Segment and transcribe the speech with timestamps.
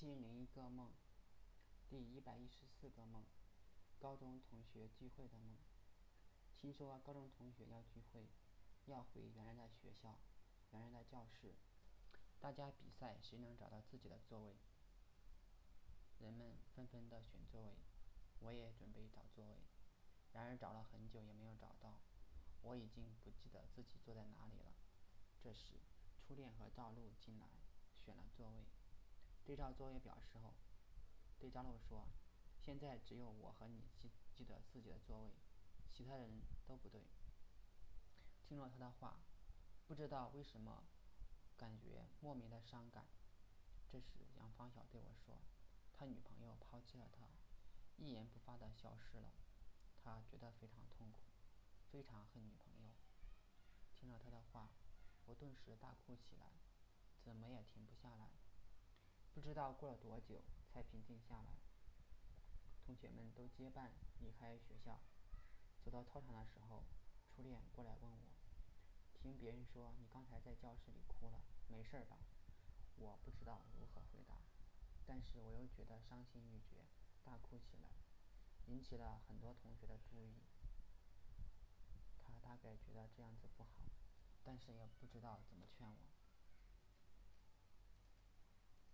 [0.00, 0.90] 千零一个梦，
[1.90, 3.22] 第一百一十四个梦，
[3.98, 5.58] 高中同学聚会的梦。
[6.58, 8.30] 听说高中同学要聚会，
[8.86, 10.18] 要回原来的学校，
[10.70, 11.54] 原来的教室，
[12.40, 14.56] 大家比赛谁能找到自己的座位。
[16.18, 17.74] 人们纷纷的选座位，
[18.38, 19.58] 我也准备找座位，
[20.32, 22.00] 然而找了很久也没有找到，
[22.62, 24.72] 我已经不记得自己坐在哪里了。
[25.42, 25.74] 这时，
[26.22, 27.46] 初恋和赵露进来，
[28.02, 28.64] 选了座位。
[29.44, 30.54] 对照座位表时候，
[31.38, 32.06] 对张璐说
[32.58, 35.32] ：“现在只有我和你记记得自己的座位，
[35.90, 37.02] 其他人都不对。”
[38.46, 39.20] 听了他的话，
[39.86, 40.84] 不知道为什么，
[41.56, 43.06] 感觉莫名的伤感。
[43.88, 45.42] 这时，杨方晓对我说
[45.92, 47.28] ：“他女朋友抛弃了他，
[47.96, 49.32] 一言不发的消失了，
[50.02, 51.20] 他觉得非常痛苦，
[51.90, 52.90] 非常恨女朋友。”
[53.98, 54.70] 听了他的话，
[55.26, 56.46] 我顿时大哭起来，
[57.22, 58.29] 怎么也停不下来。
[59.40, 61.56] 不知道过了多久才平静下来。
[62.84, 65.00] 同学们都结伴离开学校，
[65.82, 66.84] 走到操场的时候，
[67.24, 68.36] 初恋过来问我
[69.16, 72.18] ：“听别人说你刚才在教室里哭了，没事吧？”
[73.00, 74.42] 我不知道如何回答，
[75.06, 76.84] 但是我又觉得伤心欲绝，
[77.24, 77.88] 大哭起来，
[78.66, 80.34] 引起了很多同学的注意。
[82.18, 83.88] 他大概觉得这样子不好，
[84.44, 86.19] 但是也不知道怎么劝我。